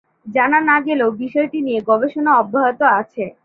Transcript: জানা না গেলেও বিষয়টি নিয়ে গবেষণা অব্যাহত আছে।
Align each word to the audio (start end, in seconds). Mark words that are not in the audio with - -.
জানা 0.27 0.59
না 0.69 0.77
গেলেও 0.87 1.09
বিষয়টি 1.21 1.57
নিয়ে 1.67 1.79
গবেষণা 1.89 2.31
অব্যাহত 2.41 2.79
আছে। 2.99 3.23